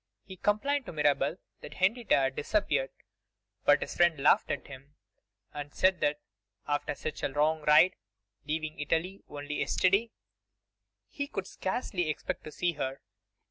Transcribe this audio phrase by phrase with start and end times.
[0.23, 2.89] He complained to Mirabel that Henrietta had disappeared,
[3.65, 4.95] but his friend laughed at him,
[5.53, 6.19] and said that,
[6.67, 7.93] after such a long ride,
[8.43, 10.09] leaving Italy only yesterday,
[11.07, 13.01] he could scarcely expect to see her.